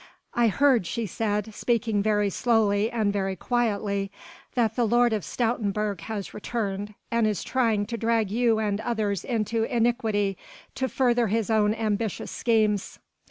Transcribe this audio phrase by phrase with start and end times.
[0.33, 4.11] "I heard," she said, speaking very slowly and very quietly,
[4.55, 9.23] "that the Lord of Stoutenburg has returned, and is trying to drag you and others
[9.23, 10.39] into iniquity
[10.73, 12.97] to further his own ambitious schemes."